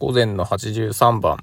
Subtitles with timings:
[0.00, 1.38] 午前の83番。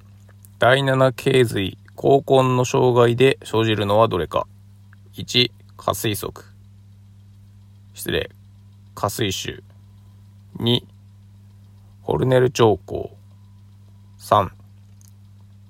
[0.59, 4.47] 第7頸髄、高根の障害で生じるのはどれか。
[5.16, 6.46] 1、下水足。
[7.94, 8.32] 失礼。
[8.94, 9.62] 下水腫。
[10.60, 10.86] 2、
[12.02, 13.18] ホルネル兆候。
[14.20, 14.52] 3、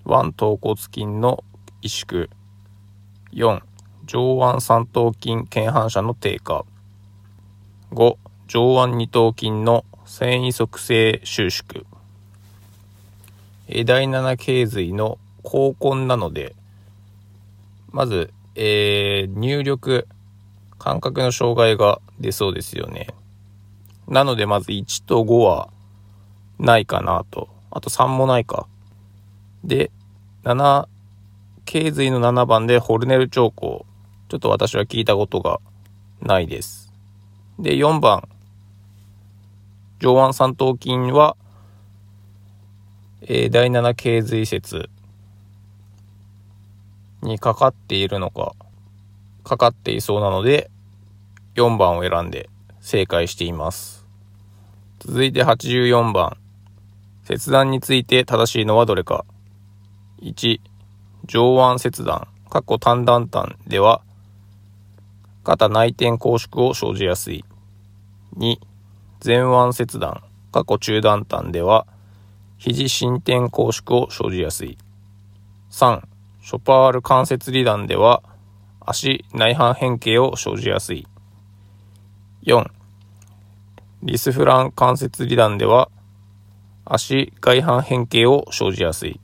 [0.05, 1.43] 腕頭骨筋の
[1.81, 2.29] 萎縮。
[3.33, 3.61] 4、
[4.05, 6.63] 上腕三頭筋腱反射の低下。
[7.89, 8.17] 5、
[8.47, 11.83] 上腕二頭筋の繊維側性収縮。
[13.67, 16.55] え第7頸髄の高根なので、
[17.91, 20.07] まず、えー、入力、
[20.77, 23.07] 感覚の障害が出そうですよね。
[24.07, 25.69] なので、まず1と5は
[26.59, 27.49] ないかなと。
[27.71, 28.67] あと3もないか。
[29.63, 29.91] で、
[30.43, 30.87] 7、
[31.65, 33.85] 頸髄の7番でホルネル兆候。
[34.29, 35.59] ちょっと私は聞いたことが
[36.21, 36.93] ないです。
[37.59, 38.27] で、4番、
[39.99, 41.35] 上腕三頭筋は、
[43.27, 44.87] えー、第7頸髄節
[47.23, 48.53] にかかっているのか、
[49.43, 50.69] かかっていそうなので、
[51.55, 52.51] 4番を選んで
[52.81, 54.05] 正解しています。
[54.99, 56.37] 続いて84番。
[57.23, 59.25] 切断について正しいのはどれか。
[60.21, 60.59] 1、
[61.25, 64.03] 上腕切断、過去単断端では、
[65.43, 67.43] 肩内転拘縮を生じやすい。
[68.37, 68.57] 2、
[69.25, 71.87] 前腕切断、過去中断端では、
[72.57, 74.77] 肘伸展拘縮を生じやすい。
[75.71, 76.01] 3、
[76.41, 78.23] ショパール関節離断では、
[78.79, 81.07] 足内反変形を生じやすい。
[82.43, 82.69] 4、
[84.03, 85.89] リスフラン関節離断では、
[86.85, 89.19] 足外反変形を生じやすい。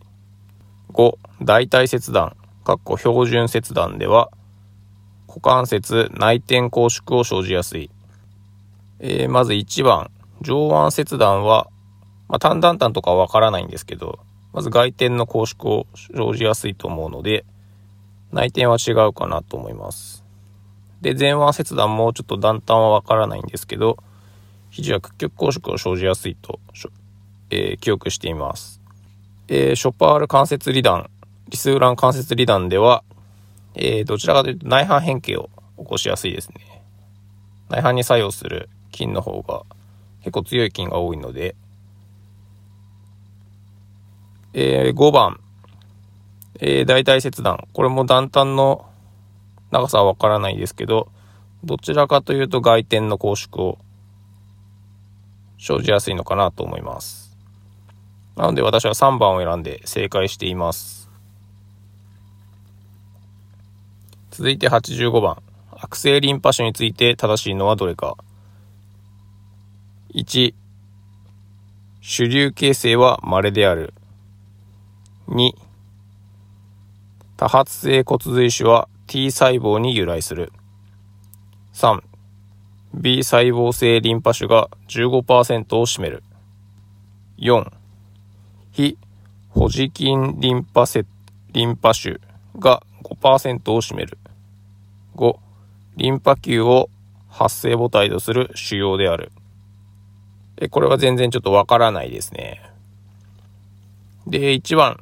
[0.93, 4.31] 5、大腿切断、かっこ標準切断では、
[5.27, 7.91] 股関節内転拘縮を生じやすい。
[8.99, 10.09] えー、まず1番、
[10.41, 11.69] 上腕切断は、
[12.31, 14.17] まあ、単断端とかはわからないんですけど、
[14.53, 17.43] まず外転の拘縮を生じやすいと思うので、
[18.31, 20.23] 内転は違うかなと思います。
[21.01, 23.97] で、前腕切断もちょっと断端はわからないんですけど、
[24.69, 26.61] 肘は屈曲拘縮を生じやすいと、
[27.49, 28.79] えー、記憶しています。
[29.49, 31.09] えー、ショパール関節離断、
[31.49, 33.03] リスウラン関節離断では、
[33.75, 36.81] えー、どちらかというと内反変形を起こしやすいですね。
[37.67, 39.63] 内反に作用する筋の方が
[40.19, 41.55] 結構強い筋が多いので、
[44.53, 45.39] えー、5番、
[46.59, 47.67] えー、大体切断。
[47.73, 48.85] これも断端の
[49.71, 51.09] 長さはわからないですけど、
[51.63, 53.77] どちらかというと外転の拘縮を
[55.57, 57.37] 生じやすいのかなと思います。
[58.35, 61.09] なので私は3番を選んで正解しています。
[64.31, 65.37] 続いて85番。
[65.71, 68.17] 悪性リンパ腫について正しいのはどれか。
[70.13, 70.53] 1、
[72.01, 73.93] 主流形成は稀である。
[75.31, 75.53] 2、
[77.37, 80.51] 多発性骨髄腫は T 細胞に由来する。
[81.73, 82.03] 3、
[82.93, 86.21] B 細胞性リンパ腫が15%を占める。
[87.37, 87.71] 4、
[88.73, 88.97] 非
[89.51, 91.05] ホジキンリンパセ
[91.53, 92.19] リンパ腫
[92.59, 94.17] が5%を占める。
[95.15, 95.37] 5、
[95.95, 96.89] リンパ球を
[97.29, 99.31] 発生母体とする腫瘍である。
[100.57, 102.61] で、これは全然ちょっとわからないですね。
[104.27, 105.01] で、1番。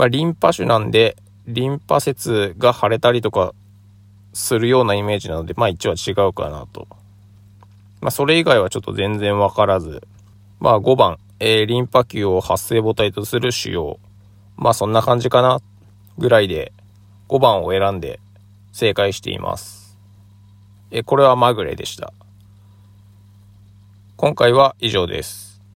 [0.00, 1.14] まあ、リンパ腫なんで、
[1.46, 3.52] リンパ節が腫れたりとか
[4.32, 6.88] するようなイメージなので、まあ1は違うかなと。
[8.00, 10.02] まあそれ以外はちょっと全然わからず。
[10.58, 13.98] まあ5番、えー、リンパ球を発生母体とする腫瘍。
[14.56, 15.60] まあそんな感じかな、
[16.16, 16.72] ぐらいで
[17.28, 18.20] 5番を選んで
[18.72, 19.98] 正解しています。
[20.90, 22.14] え、これはまぐれでした。
[24.16, 25.49] 今回は以上です。